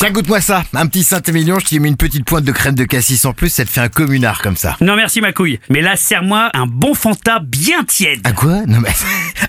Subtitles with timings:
[0.00, 0.64] Tiens, goûte-moi ça.
[0.72, 3.34] Un petit Saint-Émilion, je t'y ai mis une petite pointe de crème de cassis en
[3.34, 4.78] plus, ça te fait un communard comme ça.
[4.80, 8.20] Non merci ma couille, mais là serre-moi un bon Fanta bien tiède.
[8.24, 8.62] Un quoi?
[8.66, 8.88] Non mais...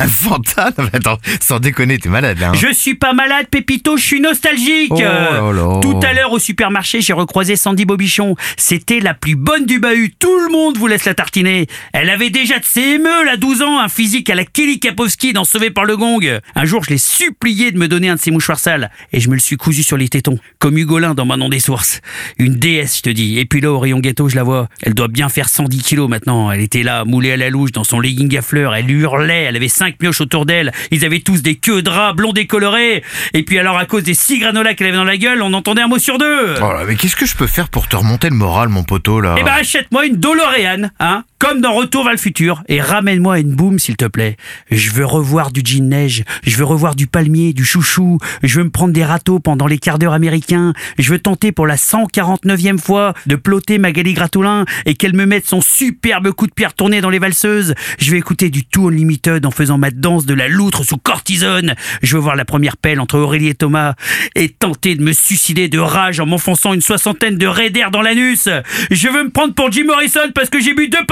[0.00, 0.70] Un Fanta?
[0.78, 2.48] Non mais attends, sans déconner, t'es malade là.
[2.50, 2.54] hein.
[2.54, 4.90] Je suis pas malade Pépito, je suis nostalgique.
[4.92, 5.80] Oh là là.
[5.82, 8.34] Tout à l'heure au supermarché, j'ai recroisé Sandy Bobichon.
[8.56, 11.66] C'était la plus bonne du bahut, tout le monde vous laisse la tartiner.
[11.92, 15.32] Elle avait déjà de ses émeux, à 12 ans, un physique à la Kelly Kapowski
[15.32, 16.40] dans Sauvé par le Gong.
[16.56, 19.28] Un jour, je l'ai supplié de me donner un de ses mouchoirs sales, et je
[19.28, 22.00] me le suis cousu sur les tétons, comme Hugolin dans Manon des Sources.
[22.38, 23.38] Une déesse, je te dis.
[23.38, 24.68] Et puis là, au rayon gâteau, je la vois.
[24.82, 26.50] Elle doit bien faire 110 kilos maintenant.
[26.50, 28.74] Elle était là, moulée à la louche, dans son legging à fleurs.
[28.74, 30.72] Elle hurlait, elle avait cinq mioches autour d'elle.
[30.90, 33.02] Ils avaient tous des queues de rats blonds décolorés.
[33.34, 35.82] Et puis alors, à cause des six granolas qu'elle avait dans la gueule, on entendait
[35.82, 36.54] un mot sur deux.
[36.56, 39.20] Oh là, mais qu'est-ce que je peux faire pour te remonter le moral, mon poteau
[39.20, 39.36] là?
[39.38, 43.54] Eh ben achète-moi une DeLorean, hein, comme dans Retour vers le futur, et ramène-moi une
[43.54, 44.36] boum s'il te plaît.
[44.70, 48.64] Je veux revoir du jean neige, je veux revoir du palmier, du chouchou, je veux
[48.64, 52.78] me prendre des râteaux pendant les quarts d'heure américains, je veux tenter pour la 149e
[52.78, 57.00] fois de ploter Magali Gratoulin et qu'elle me mette son superbe coup de pierre tourné
[57.00, 57.74] dans les valseuses.
[57.98, 61.74] Je veux écouter du Tour Unlimited en faisant ma danse de la loutre sous cortisone.
[62.02, 63.94] Je veux voir la première pelle entre Aurélie et Thomas
[64.34, 68.48] et tenter de me suicider de rage en m'enfonçant une soixantaine de d'air dans l'anus.
[68.90, 71.04] Je veux me prendre pour Jim Morrison parce que j'ai bu deux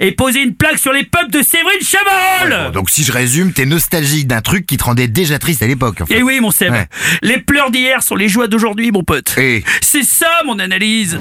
[0.00, 2.66] et poser une plaque sur les pubs de Séverine Chavarol.
[2.66, 5.66] Bon, donc si je résume, t'es nostalgique d'un truc qui te rendait déjà triste à
[5.66, 6.00] l'époque.
[6.00, 6.16] en fait.
[6.18, 6.72] Eh oui, mon Seb.
[6.72, 6.86] Ouais.
[7.22, 9.36] Les pleurs d'hier sont les joies d'aujourd'hui, mon pote.
[9.38, 11.18] Et C'est ça, mon analyse.